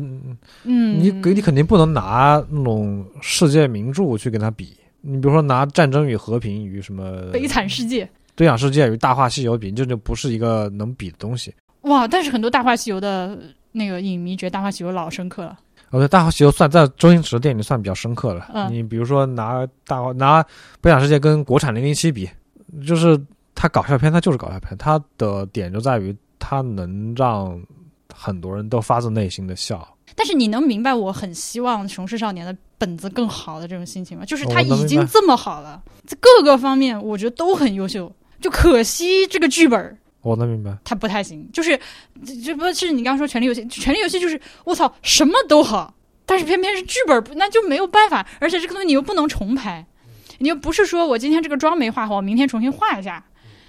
[0.62, 4.74] 嗯，你你肯定不能拿那种世界名著去跟它比。
[5.06, 11.54] 你比如说拿《战争与和平》与什么悲惨世界 对讲世界与《大话西游》比，这就不是一个能比的东西。
[11.82, 12.08] 哇！
[12.08, 13.38] 但是很多《大话西游》的
[13.70, 15.58] 那个影迷觉得《大话西游》老深刻了。
[15.90, 18.48] 哦，对，《大话西游》算在周星驰的电影里算比较深刻了。
[18.54, 20.42] 嗯你比如说拿大话拿
[20.80, 22.28] 《悲惨世界》跟国产《零零七》比，
[22.86, 23.20] 就是
[23.54, 27.62] 它搞笑片它就是搞笑片，它的点就在于它能让
[28.12, 29.86] 很多人都发自内心的笑。
[30.14, 34.24] 但是你能明白我很希望《熊市少年》的本子更好的这种心情吗？
[34.24, 41.48] 就是他已经这么好了，在各个方面我觉得都很优秀，就可惜这个剧本我能明白，他不太行。
[41.52, 41.78] 就是
[42.24, 48.26] 这这不是你刚刚说《权力游戏》，《权力游戏》就是我操什么都好，但是偏偏是剧本，那就没有办法。
[48.40, 49.84] 而且这个东西你又不能重拍，
[50.38, 53.24] 你又不是说我今天这个妆没画好，我明天重新画一下。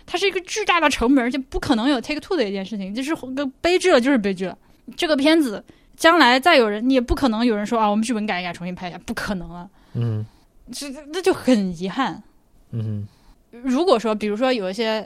[0.08, 4.56] 它是一个巨大的成本，而且不可能有 take two 的一件事情，就是个悲剧了，就是悲剧了。
[4.96, 10.26] 这个片子将来再有人，你也不可能有人说啊，我们剧本改一改，重新拍一下，不可能啊，嗯
[10.72, 12.22] 这这这就很遗憾。
[12.72, 13.08] 嗯
[13.64, 15.06] 如果说，比如说有一些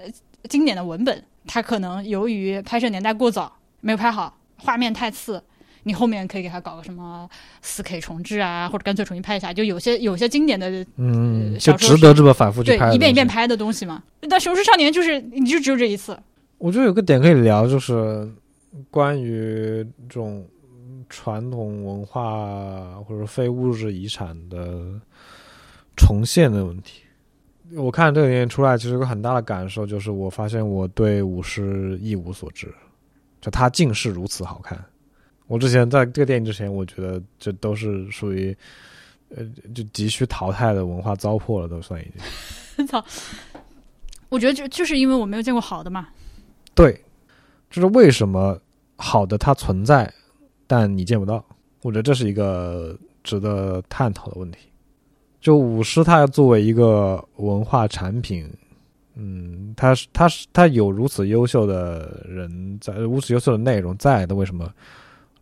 [0.50, 5.44] 经典的文本，它可能由于拍摄年代过早，没有拍好，画面太次，
[5.84, 7.30] 你后面可以给它搞个什么
[7.62, 9.54] 四 K 重置啊，或者干脆重新拍一下。
[9.54, 13.28] 就有些有些经典的嗯，呃就值得这么反复去拍对一遍一遍。
[13.28, 14.02] 拍的东西嘛。
[14.22, 16.18] 但《雄狮少年》就是你就只有这一次，
[16.58, 18.28] 我觉得有个点可以聊，就是
[18.90, 20.44] 关于这种
[21.10, 25.00] 传统文化或者非物质遗产的
[25.98, 27.02] 重现的问题。
[27.76, 32.74] 我看这个电影出来，其实有个很大的感受，就是我发现我对武士一无所知，
[33.42, 34.84] 就它竟是如此好看。
[35.48, 38.56] 我之前在这个电影之前，我觉得这都是属于
[39.36, 39.44] 呃
[39.74, 42.12] 就急需淘汰的文化糟粕了，都算已
[42.76, 42.88] 经。
[42.88, 43.04] 操！
[44.30, 46.08] 我觉得就就是因为我没有见过好的嘛。
[46.74, 47.04] 对，
[47.70, 48.60] 就是为什么
[48.96, 50.12] 好的它存在，
[50.70, 51.44] 但你见不到？
[51.82, 54.60] 我觉得这是一个值得探讨的问题。
[55.42, 58.48] 就舞狮，它作为一个文化产品，
[59.16, 64.72] 嗯，它是它是它有如此优秀的人在，如此优秀的内容在，那为什么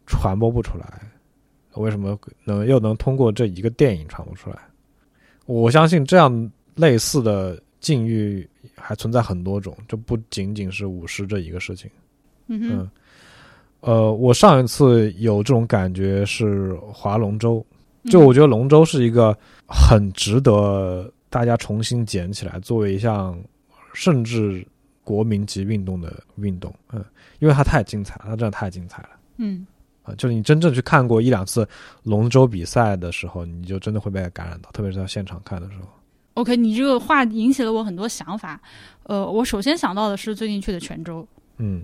[0.05, 1.01] 传播不出来？
[1.73, 4.57] 为什么能又能通过这一个电影传播出来？
[5.45, 11.91] 我相信这样类似的境遇还存在很多种，就不仅仅是舞狮这一个事情。
[12.47, 12.89] 嗯，
[13.81, 17.65] 呃，我上一次有这种感觉是划龙舟，
[18.09, 19.37] 就我觉得龙舟是一个
[19.67, 23.37] 很值得大家重新捡起来，作为一项
[23.93, 24.65] 甚至
[25.03, 26.73] 国民级运动的运动。
[26.91, 27.03] 嗯，
[27.39, 29.09] 因为它太精彩了，它真的太精彩了。
[29.37, 29.65] 嗯
[30.03, 31.67] 啊，就是你真正去看过一两次
[32.03, 35.87] 龙舟比赛的时候，你就真的会被感染到，特别是在现场看的时候。
[36.33, 38.59] OK，你这个话引起了我很多想法。
[39.03, 41.83] 呃，我首先想到的是最近去的泉州，嗯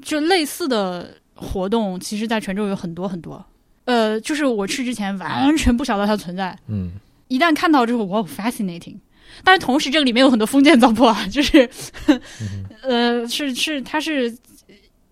[0.00, 3.44] 就类似的活动，其实在泉州有很多很多。
[3.84, 6.92] 呃，就是我去之前完全不晓得它存在，嗯
[7.28, 8.96] 一旦看到之后，哇，fascinating。
[9.42, 11.68] 但是同时，这个里面有很多封建糟粕啊， 就是，
[12.82, 14.28] 呃，是是，它是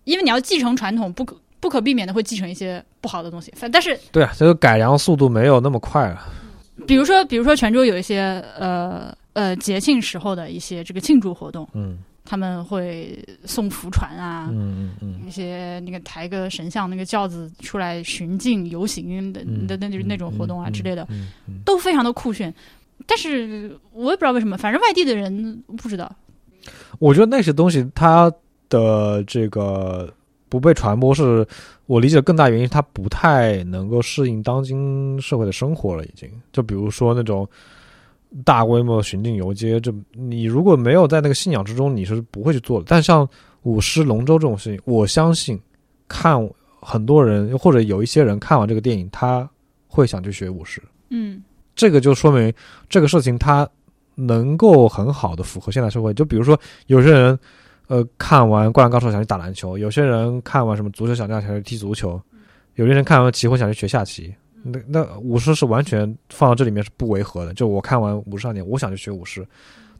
[0.04, 3.50] 因为你要继承传统，不可不可避免的会继承一些不好的东西。
[3.56, 6.26] 反但是，对啊，这个改良速度没有那么快了。
[6.86, 8.20] 比如说，比如说泉州有一些
[8.58, 11.98] 呃呃节庆时候的一些这个庆祝活动，嗯
[12.30, 21.08] 他们会送福船啊，嗯嗯嗯一些那个抬个神像那个轿子出来巡境游行的那那那种活动啊之类的，
[21.64, 22.54] 都非常的酷炫。
[23.04, 26.08] 但是我也不知道为什么，反正外地的人不知道。
[27.00, 28.32] 我觉得那些东西它
[28.68, 30.08] 的这个
[30.48, 31.44] 不被传播，是
[31.86, 36.04] 我理解更大原因，它不太能够适应当今社会的生活了。
[36.04, 37.48] 已经，就比如说那种
[38.44, 42.86] 大规模的巡境游街，这你如果没有在那个信仰之中，你是不会去做的。
[42.88, 43.28] 但像
[43.62, 45.60] 舞狮、龙舟这种事情，我相信
[46.08, 46.48] 看
[46.80, 49.48] 很多人或者有一些人看完这个电影，他
[49.88, 50.80] 会想去学舞狮。
[51.10, 51.42] 嗯
[51.74, 52.52] 这个就说明
[52.88, 53.68] 这个事情它
[54.14, 56.12] 能够很好的符合现代社会。
[56.12, 57.38] 就比如说，有些人
[57.86, 62.20] 呃看完《灌篮高手》想去打篮球，有些人看完什么足球小将想去踢足球，
[62.74, 64.34] 有些人看完棋魂想去学下棋。
[64.62, 67.54] 那那武士是完全放到这里面是不违和的。
[67.54, 69.46] 就我看完《武士少年》，我想去学武士，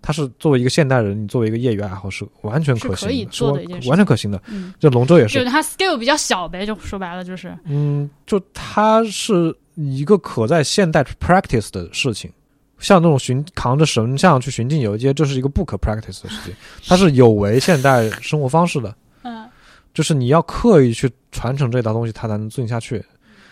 [0.02, 4.42] 他是作为一个现代人，你作为一个业余爱好是完全可行是可以的，是做的一件完全可行的。
[4.48, 12.30] 嗯，这龙舟也，就是就它 scale 比较小呗，就说白了就是，嗯，就它是一个可在现代 practice 的事情。
[12.78, 16.54] 像那种巡扛着神像去巡境游街，这是一个不可 practice 的事情，
[16.88, 18.94] 它是有违现代生活方式的。
[19.22, 19.46] 嗯
[19.92, 23.04] 就是你要刻意去传承这套东西，它才能进下去。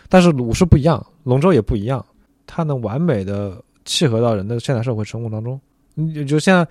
[0.08, 2.04] 但是武士不一样，龙舟也不一样，
[2.46, 5.60] 它能完美的契合到人的现代社会生活当中。
[5.94, 6.64] 你就现在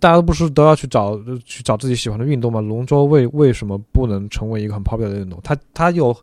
[0.00, 2.60] 大家都不是都要去找去找自己喜欢的运动吗？
[2.60, 5.38] 龙舟为为什么不能成为一个很 popular 的运动？
[5.44, 6.16] 它它有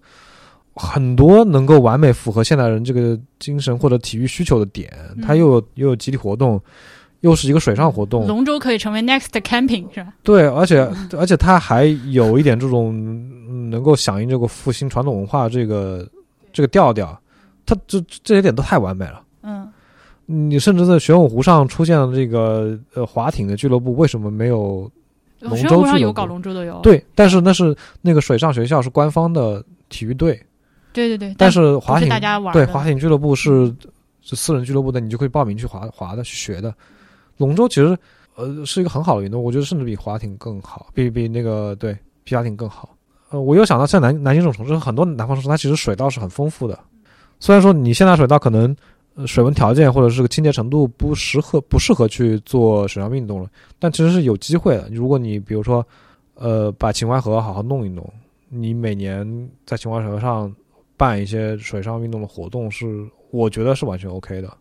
[0.74, 6.62] 很多能够完美符合现代人这个精神或者体育需求的点，它又有又有集体活动，
[7.22, 10.14] 又是一个水上活动，龙舟可以成为 next camping 是吧？
[10.24, 16.08] 对，而且而且它还有一点这种嗯能够响应这个复兴传统文化这个
[16.58, 17.22] 这个调调，
[17.68, 19.22] 它这这些点都太完美了。
[19.44, 19.72] 嗯
[20.26, 24.92] 你甚至在玄武湖上出现了这个呃滑艇的俱乐部，为什么没有？
[25.40, 30.34] 龙舟俱乐武湖上有搞龙舟的有，对，但是那是那个水上学校是官方的体育队，
[30.94, 33.72] 对对对，但是不是滑艇大家玩对滑艇俱乐部是
[34.24, 36.74] 是私人俱乐部的，你就可以报名去滑滑的去学的。
[37.38, 37.96] 龙舟其实
[38.36, 42.97] 呃是一个很好的运动，我觉得甚至比滑艇更好，比比那个对皮划艇更好。
[43.30, 46.78] 呃，我又想到像南南京这种城市，很多南方城市它其实水道是很丰富的，
[47.40, 48.76] 虽然说你现在水道可能。
[49.20, 54.88] 呃水温条件或者是个清洁程度不适合不适合去做水上运动了，但其实是有机会的。
[54.92, 55.84] 如果你比如说，
[56.36, 58.08] 呃，把秦淮河好好弄一弄，
[58.48, 60.56] 你每年在秦淮河上
[60.96, 64.56] 办一些水上运动的活动，是我觉得是完全 OK 的。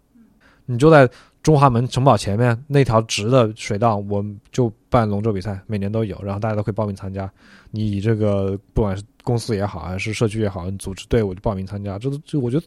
[0.65, 1.07] 你就在
[1.47, 7.31] 中华门城堡前面那条直的水道，我们就办龙舟比赛，每年都有，然后大家都可以报名参加。
[7.71, 12.67] 你以这个不管是公司也好，还是社区也好，你组织队伍就报名参加，这都就我觉得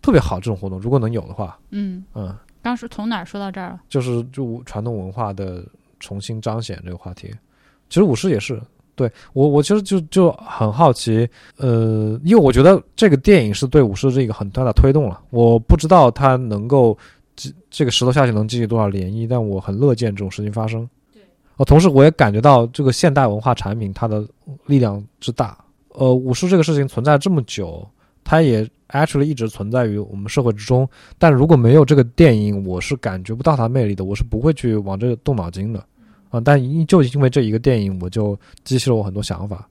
[0.00, 0.78] 特别好这种活动。
[0.78, 3.80] 如果能有的话，嗯，嗯，当时从哪儿说到这儿了？
[3.88, 5.64] 就是就传统文化的
[5.98, 7.34] 重新彰显这个话题。
[7.88, 8.62] 其实舞狮也是，
[8.94, 15.20] 对我我其实就就很好奇，呃，因为我觉得这个电影是对舞狮这个很大的推动了。
[15.30, 16.96] 我不知道它能够
[17.40, 20.86] 这这个石头下去能激起多少涟漪，但我很乐见这种事情发生。
[21.10, 21.22] 对，
[21.56, 24.28] 哦，同时我也感觉到这个现代文化产品它的
[24.66, 25.56] 力量之大。
[25.94, 27.88] 呃，武术这个事情存在这么久，
[28.22, 30.86] 它也 actually 一直存在于我们社会之中。
[31.18, 35.82] 但如果没有这个电影，我是感觉不到它魅力的，我是不会去往这个动脑筋的。
[36.28, 39.66] 啊，但因就因为这一个电影，我就激起了我很多想法。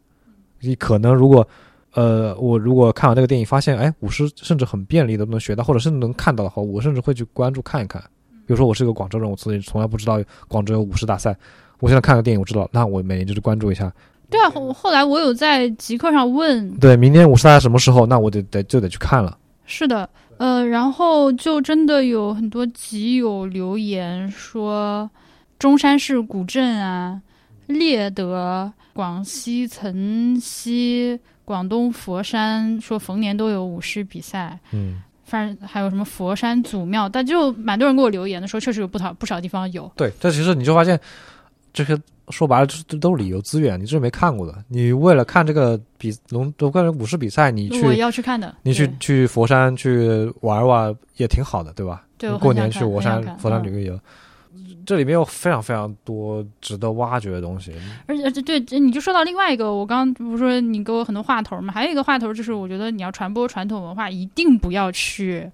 [0.59, 1.47] 你可能如果，
[1.93, 8.01] 呃，我如果看完这个电影，发现哎，舞狮甚至很便利的能学到，或者甚至能看到的话，我甚至会去关注看一看。
[8.45, 11.35] 比如说，我是一个广州人，我自己从来不知道广州有舞狮大赛，
[11.79, 13.91] 我现在看个电影，我知道，那我每年就去关注一下。
[14.29, 18.05] 对啊，后后来我有在极客上问，对，明年舞狮大赛什么时候？
[18.05, 19.37] 那我得得就得去看了。
[19.65, 25.09] 是的，呃，然后就真的有很多集友留言说，
[25.57, 27.21] 中山市古镇啊、
[27.69, 34.59] 猎德、广西岑溪、广东佛山，说逢年都有舞狮比赛。
[34.71, 39.89] 嗯，反正还有什么佛山祖庙，但就蛮多人给我留言的，说确实有不少不少地方有。
[39.95, 40.99] 对，但其实你就发现，
[41.71, 41.95] 这些
[42.29, 44.63] 说白了，这这都是旅游资源，你这是没看过的。
[44.67, 52.03] 你为了看这个比龙，我感觉舞狮比赛，你我去要去看的，你去去佛山去玩玩也挺好的，对吧？
[52.17, 53.99] 对，过年去佛山佛山嗯旅个游，
[54.85, 57.73] 这里面有非常非常多值得挖掘的东西。
[58.07, 65.49] 而且而且对，你就说到另外一个，我刚刚不是说你给我很多话头嘛，还有一个话头就是，我觉得你要传播传统文化，一定不要去，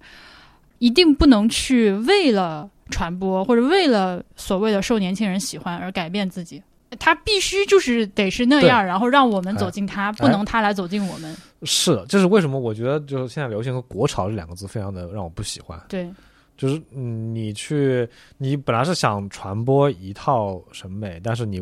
[0.78, 6.62] 一定不能去为了传播或者为了所谓的受年轻人喜欢而改变自己。
[7.00, 11.36] 他必须就是得是那样，然后让我们走进他，不能他来走进我们。
[11.64, 12.58] 是，这是为什么？
[12.58, 15.78] 我觉得就是现在流行和“国潮”这两个字非常的让我不喜欢。
[15.88, 16.08] 对，
[16.56, 21.60] 就是嗯，你去，你本来是想传播一套审美，但是你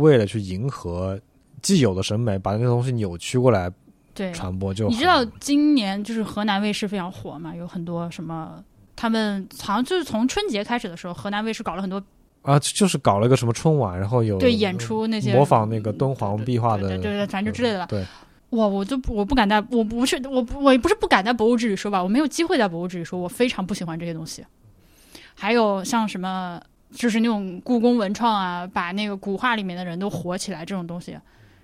[0.00, 1.18] 为了去迎合
[1.62, 3.70] 既有的审美，把那个东西扭曲过来
[4.14, 12.02] 对，传播就，你知道今年就是河南卫视非常火嘛，有很多什么，他们好像就是从春节开始的时候，河南卫视搞了很多
[12.42, 17.84] 啊，就是搞了一个什么春晚，然后有对演出那些模仿那个敦煌壁画的，对对对，反正就之类的。
[17.88, 18.04] 对，
[18.50, 24.44] 哇，我就不我不敢在，我不是我不我也不是不敢在博物志里说吧，我没有机会在博物志里说，我非常不喜欢这些东西。
[25.34, 26.60] 还有像什么，
[26.92, 31.18] 就是那种故宫文创啊，把那个古画里面的人都火起来这种东西，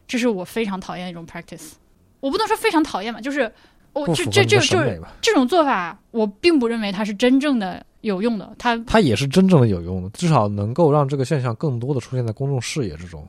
[0.07, 1.73] 这是我非常讨厌的一种 practice。
[2.21, 3.51] 我不能说非常讨厌吧，就是
[3.93, 5.01] 我不这这这就是？
[5.21, 8.55] 这种做法，我并不认为它是真正的有用的。
[8.59, 13.27] 它它也是真正的有用的，至少能够让这个现象更多的出现在公众视野之中。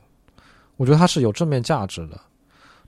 [0.76, 2.20] 我觉得它是有正面价值的，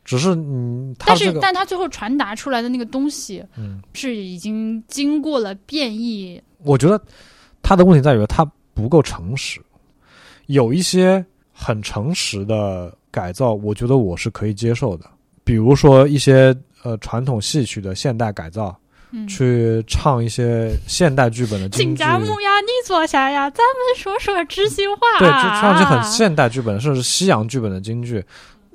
[0.06, 6.40] 只是嗯，它但是这个但他最后传达出来的那个东西，嗯，是已经经过了变异。
[6.62, 6.98] 我觉得
[7.60, 8.42] 他的问题在于他
[8.72, 9.60] 不够诚实，
[10.46, 15.04] 有一些很诚实的改造，我觉得我是可以接受的，
[15.42, 18.78] 比如说一些呃传统戏曲的现代改造，
[19.10, 21.98] 嗯，去唱一些现代剧本的京亲剧。
[21.98, 25.18] 家母呀，你坐下呀，咱们说说知心话。
[25.18, 28.24] 对，就唱一些很现代剧本，甚至西洋剧本的京剧，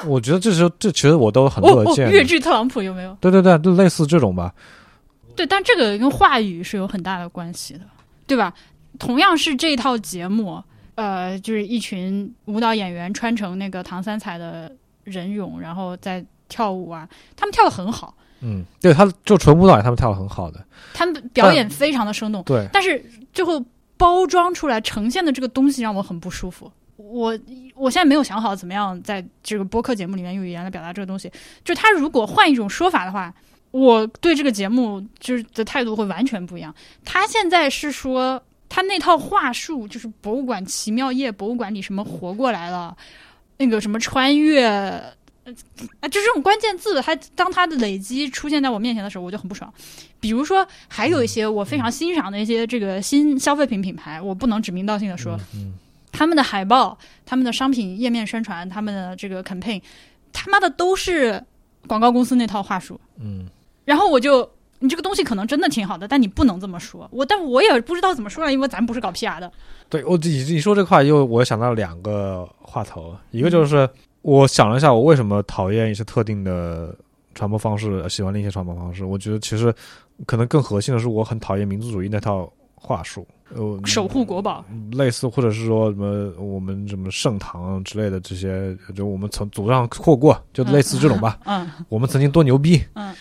[0.08, 2.12] 我觉得这时候这其实我都很乐见的。
[2.12, 3.16] 越剧特朗普有没有？
[3.22, 4.54] 对对对，就类似这种吧。
[5.36, 7.82] 对，但这个跟话语是有很大的关系的，
[8.28, 8.54] 对吧？
[9.00, 10.62] 同样是这套节目，
[10.96, 14.72] 呃，就是一群舞蹈演员穿成那个唐三彩的
[15.06, 20.64] 人俑，然后在跳舞啊，他们跳的很好，嗯，对，他就纯舞蹈，他们跳的很好的。
[20.94, 23.64] 他们表演非常的生动，对，但是最后
[23.96, 26.70] 包装出来呈现的这个东西让我很不舒服。
[27.10, 27.38] 我
[27.76, 31.32] 我现在没有想好怎么样在这个播客节目里面用语言来表达这个东西。
[31.64, 33.34] 就他如果换一种说法的话，
[33.72, 36.74] 我对这个节目就是的态度会完全不一样。
[37.04, 42.96] 他现在是说他那套话术就是博物馆奇妙夜，博物馆里什么活过来了，
[43.58, 45.04] 那个什么穿越，啊，
[46.04, 49.74] 就这种关键字，它当它的累积出现在我面前的时候，我就很不爽。
[50.20, 55.74] 比如说，还有一些我非常欣赏的一些这个新消费品品牌，我不能指名道姓的说，嗯
[56.12, 59.82] 他们的海报、他们的商品页面宣传、他们的这个 campaign，
[60.34, 61.44] 他妈的都是
[61.88, 63.00] 广告公司那套话术。
[63.20, 63.48] 嗯
[63.84, 64.48] 然后我就，
[64.80, 67.10] 你这个东西可能真的挺好的，但你不能这么说。
[67.12, 69.52] 我，但我也不知道怎么说了，因为咱不是搞 PR 的。
[69.90, 73.90] 对我你你说这个话，又我想到两个话头，一个就是
[74.22, 76.96] 我想了一下，我为什么讨厌一些特定的
[77.34, 79.04] 传播方式，喜欢另一些传播方式。
[79.04, 79.74] 我觉得其实
[80.28, 83.41] 可能更核心的是，我很讨厌民族主义那套话术，呃，
[83.86, 91.40] 守护国宝，类似或者是说什么我们什么盛唐之类的这些，就我们从祖上扩过，就类似这种吧。
[91.46, 93.14] 嗯我们曾经多牛逼，嗯，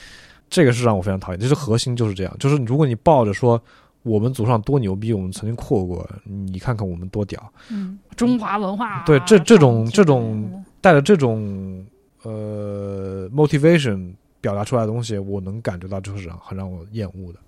[0.49, 1.41] 这个是让我非常讨厌。
[1.41, 3.61] 就是核心就是这样，就是如果你抱着说
[4.03, 11.85] 我们祖上多牛逼，我们曾经扩过，你看看我们多屌，嗯，中华文化，对这这种这种带着这种
[12.22, 17.38] 呃 motivation 表达出来的东西，我能感觉到就是很让我厌恶的。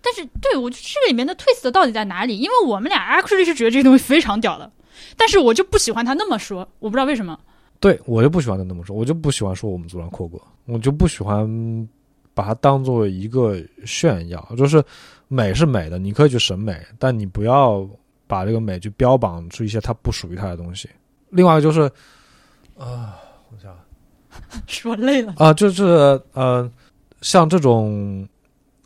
[0.00, 2.38] 但是对我这个里面的 twist 到底在哪里？
[2.38, 4.70] 因为我们俩 actually 是觉得这个东西非常屌的，
[5.16, 7.38] 但是我就不喜欢他那么说，我不知道为什么。
[7.80, 11.88] 对我就不喜欢他那么说，我就不喜欢说我们祖上扩过，我就不喜欢
[12.34, 14.82] 把它当做一个炫耀，就是
[15.28, 17.88] 美是美的，你可以去审美，但你不要
[18.26, 20.88] 把这个美去标榜出一些它不属于它的东西。
[21.28, 21.82] 另外就是，
[22.76, 23.20] 啊、
[23.52, 23.76] 我想
[24.66, 26.70] 说累了，啊，就是呃，
[27.22, 28.26] 像这种，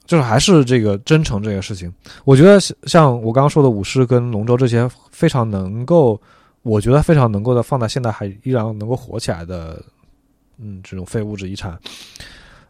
[0.07, 1.93] 就是还是这个真诚这个事情，
[2.25, 6.21] 我觉得像我刚刚说的舞狮跟龙舟这些，非常能够，
[6.63, 9.83] 我觉得非常能够的放在现代还依然能够火起来的，
[10.59, 11.79] 嗯，这种非物质遗产，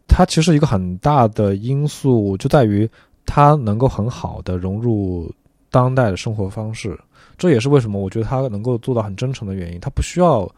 [0.06, 2.88] 它其实一个很大的因素就在于
[3.24, 5.32] 它能够很好的融入
[5.70, 6.98] 当代的生活方式，
[7.38, 10.50] 这也是为什么我觉得它能够做到很真诚的原因，它不需要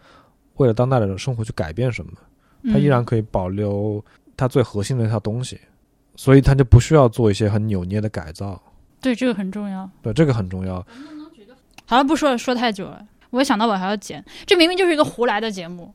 [0.57, 2.13] 为了当代的生活去改变什么。
[2.73, 4.03] 它依然嗯可以保留
[4.37, 5.61] 它最核心的一套东西，
[6.17, 8.61] 所以它就不需要做一些很扭捏的改造。
[9.03, 9.89] 对这个很重要。
[10.01, 10.77] 对，这个很重要。
[11.85, 13.07] 好了，不说了，说太久了。
[13.29, 15.93] 我一想到我还要剪，这明明就是一个胡来的节目，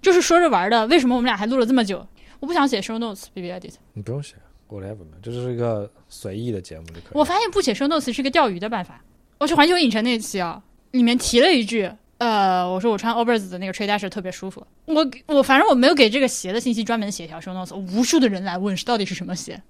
[0.00, 0.86] 就是说着玩的。
[0.86, 2.06] 为什么我们俩还录了这么久？
[2.38, 3.74] 我不想写 show notes，B B edit。
[3.94, 4.36] 你不用写
[4.68, 7.12] ，whatever 嘛，这就是一个随意的节目就可以。
[7.14, 9.02] 我发现不写 show notes 是个钓鱼的办法。
[9.38, 11.90] 我去环球影城那期啊，里面提了一句，
[12.24, 14.66] 呃，我说我穿 Allbirds 的那个吹带式特别舒服。
[14.86, 19.60] 我我反正我没有给这个鞋的信息专门写一条 show notes，无数的人来问是到底是什么鞋，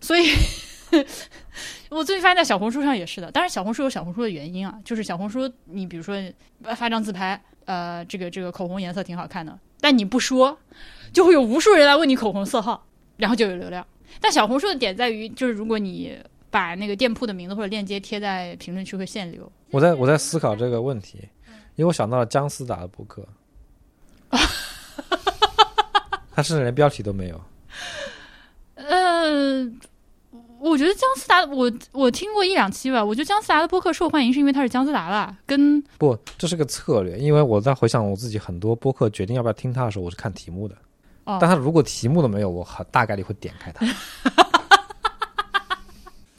[0.00, 0.28] 所以
[1.90, 3.28] 我最近发现在小红书上也是的。
[3.32, 6.16] 当然小红书有小红书的原因啊，就是小红书你比如说
[6.76, 10.56] 发张自拍，呃，这个这个口红颜色挺好看的，但你不说，
[11.12, 12.86] 就会有无数人来问你口红色号，
[13.16, 13.84] 然后就有流量。
[14.20, 16.16] 但小红书的点在于，就是如果你
[16.50, 19.50] 把那个店铺的名字或者链接贴在评论区会限流。
[19.70, 21.18] 我在我在思考这个问题，
[21.76, 23.26] 因为我想到了姜思达的博客，
[26.32, 27.40] 他甚至连标题都没有。
[28.74, 29.62] 呃，
[30.58, 33.04] 我觉得姜思达，我我听过一两期吧。
[33.04, 40.74] 我觉得姜思达的播客受欢迎是因为他是姜思达啦，跟不，这是个策略，因为我在回想我自己很多播客决定要不要听他的时候，我是看题目的。
[41.24, 43.86] 哦但他如果题目都没有，我很大概率会点开它。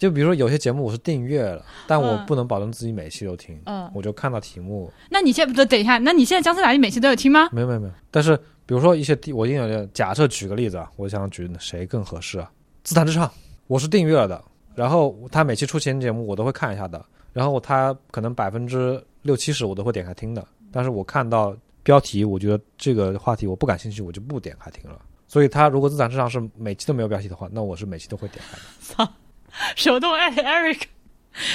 [0.01, 7.49] 就比如说有些节目我是订阅了，但我嗯不能保证自己每期都听，嗯，我就看到题目，那你现在不等一下，那你现在姜思达你每期都有听吗？
[7.51, 7.93] 没有没有没有。
[8.09, 8.35] 但是
[8.65, 12.51] 比如说一些地，我印象里，假设举个例子啊，我想举谁更合适啊？
[12.83, 13.31] 自弹自唱，
[13.67, 14.43] 我是订阅了的，
[14.73, 24.99] 然后他每期出新节目我都会看一下的，然后他可能百分之六七十我都会点开听的，但是我看到标题，我觉得这个话题我不感兴趣，我就不点开听了。
[25.27, 28.57] 所以他如果自弹自唱是每期都没有标题的话，那我是每期都会点开
[29.05, 29.11] 的。
[29.75, 30.81] 手动艾特 Eric。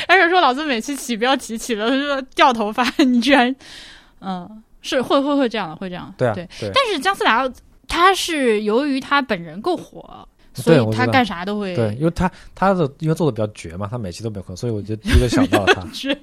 [0.08, 3.54] Eric 说：“老子每期起标题起了说掉头发， 你居然，
[4.20, 6.12] 嗯，是会会会这样的，会这样。
[6.16, 6.48] 对啊，对。
[6.58, 7.46] 对但是姜思达
[7.86, 15.86] 他是由于他本人够火，所以他干啥都会对，因为他他的因为做的比较绝嘛，他每期都没有可能，所以我就第一个想到了他。
[15.92, 16.18] 是，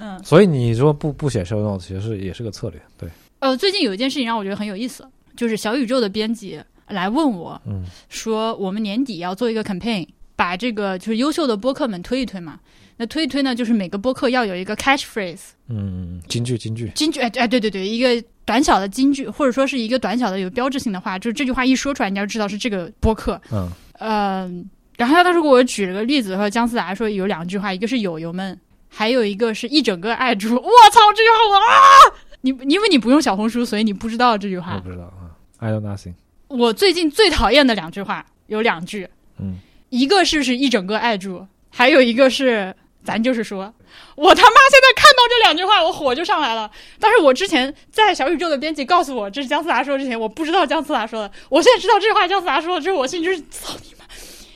[0.00, 2.80] 嗯，所以你说不不写 show notes，其实是也是个策略。
[2.96, 3.10] 对，
[3.40, 5.06] 呃，最近有一件事情让我觉得很有意思，
[5.36, 6.58] 就是小宇宙的编辑
[6.92, 12.60] 来问我嗯说，我们年底要做一个 campaign，把这个就是优秀的播客们推一推嘛。
[12.98, 23.40] 那推一推呢，就是每个播客要有一个 catchphrase，嗯，京剧京剧，金句，哎哎，对对对，一个短小的金句，或者说是一个短小的有标志性的话，就是这句话一说出来，你要知道是这个播客。
[23.50, 23.68] 嗯
[23.98, 28.56] 嗯，然后他当时给我举了个例子，和姜思达说有两句话，一个是友友们，
[28.88, 30.54] 还有一个是一整个爱猪。
[30.54, 30.60] 我
[30.92, 32.14] 操，这句话我啊！
[32.42, 34.80] 你因为你不用小红书，所以你不知道这句话我话。
[34.80, 36.14] 不知道啊，I know nothing。
[36.58, 39.58] 我最近最讨厌的两句话有两句，嗯
[39.90, 42.74] 一个是是一整个爱住，还有一个是，
[43.04, 43.72] 咱就是说，
[44.16, 46.70] 我他妈现在看到这两句话，我火就上来了。
[46.98, 51.30] 但是我之前在小宇宙的编辑告诉我这是姜思达说之前，我不知道姜思达说的。
[51.48, 54.04] 我现在知道这话姜思达说的之后，我心里就是操你妈！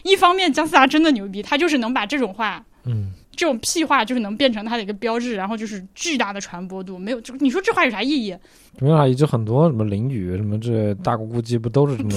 [0.03, 6.99] 一方面，姜思达真的牛逼，他就是能把这种话，嗯，这种屁话，就是能变成它的一个标志，然后就是巨大的传播度。
[6.99, 8.37] 没有，就你说这话有啥意义？
[8.78, 12.11] 没有啊，就很多什么淋雨什么这大姑姑鸡不都是这么，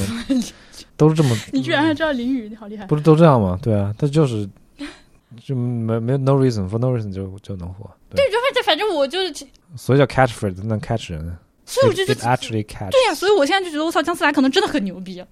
[0.97, 2.85] 都是这么，你居然还知道淋雨，你好厉害！
[2.87, 3.59] 不是都这样吗？
[3.61, 4.49] 对啊，他就是
[5.43, 9.45] 就没没有 no reason for no reason 就就能火，对，就反正反正我就是，
[9.75, 15.23] 所以叫 catchphrase 能 catch 人，所以我就觉得 actually catch，对呀、所以我现在就觉得我操，姜思达可能真的很牛逼。